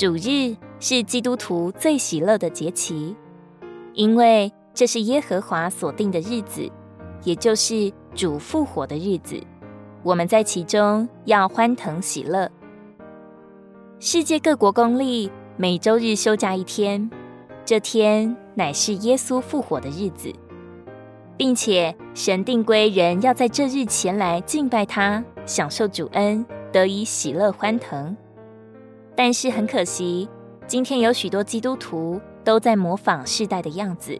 [0.00, 3.14] 主日是基督徒最喜乐的节期，
[3.92, 6.66] 因为这是耶和华所定的日子，
[7.22, 9.38] 也就是主复活的日子。
[10.02, 12.50] 我们在其中要欢腾喜乐。
[13.98, 17.10] 世界各国公历每周日休假一天，
[17.66, 20.32] 这天乃是耶稣复活的日子，
[21.36, 26.42] 并且神定规人要在这日前来敬拜他，享受主恩，
[26.72, 28.16] 得以喜乐欢腾。
[29.22, 30.26] 但是很可惜，
[30.66, 34.18] 今天有许多基督徒都在模仿世代的样子，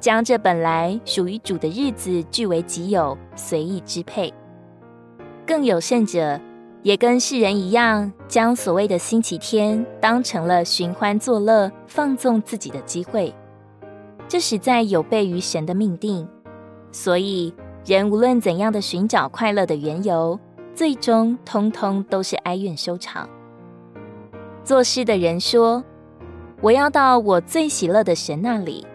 [0.00, 4.32] 将这本来属于主的日子据为己有，随意支配。
[5.46, 6.40] 更有甚者，
[6.82, 13.34] 也跟世人一样，将所谓的星期天当成了寻欢作乐、放纵自己的机会。
[14.26, 16.26] 这实在有悖于神的命定。
[16.92, 17.52] 所以，
[17.84, 20.40] 人无论怎样的寻找快乐的缘由，
[20.74, 23.28] 最终通通都是哀怨收场。
[24.64, 25.82] 作诗的人说
[26.60, 28.86] ：“我要到我最喜乐的神那里。”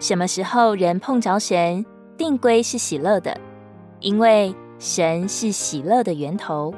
[0.00, 1.84] 什么时候人碰着神，
[2.16, 3.38] 定规是喜乐的，
[4.00, 4.54] 因为。
[4.78, 6.74] 神是喜乐的源头，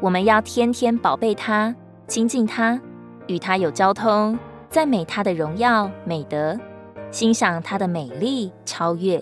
[0.00, 1.74] 我们要天天宝贝他，
[2.06, 2.80] 亲近他，
[3.26, 4.38] 与他有交通，
[4.70, 6.56] 赞美他的荣耀美德，
[7.10, 9.20] 欣赏他的美丽超越，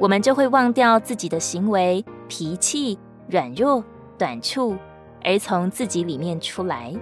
[0.00, 2.98] 我们就会忘掉自己的行为、脾气、
[3.28, 3.84] 软弱、
[4.16, 4.74] 短处，
[5.24, 6.92] 而从自己里面出来。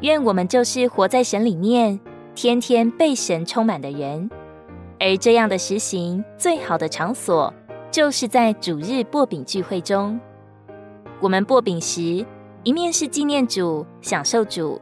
[0.00, 1.98] 愿我们就是活在神里面，
[2.34, 4.28] 天天被神充满的人，
[5.00, 7.54] 而这样的实行最好的场所。
[7.90, 10.20] 就是在主日擘饼聚会中，
[11.20, 12.24] 我们擘饼时，
[12.62, 14.78] 一面是纪念主、享受主，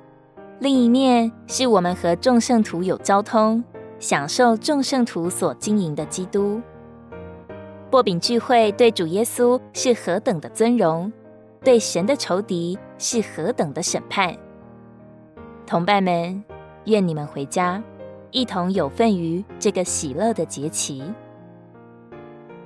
[0.58, 3.62] 另一面是我们和众圣徒有交通，
[4.00, 6.60] 享受众圣徒所经营的基督。
[7.88, 11.10] 擘饼聚会对主耶稣是何等的尊荣，
[11.66, 14.32] 对神的仇敌是何等的审判。
[15.66, 16.44] 同伴们，
[16.84, 17.82] 愿你们回家，
[18.30, 21.02] 一同有份于这个喜乐的节期。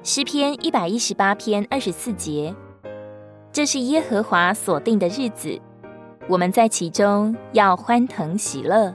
[0.02, 2.54] 诗篇一百一十八篇二十四节，
[3.50, 5.58] 这是耶和华所定的日子，
[6.28, 8.94] 我们在其中要欢腾喜乐。